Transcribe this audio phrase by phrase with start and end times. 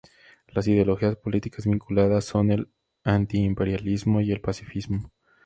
[0.47, 2.69] Las ideologías políticas vinculadas son el
[3.03, 5.11] antiimperialismo y el pacifismo.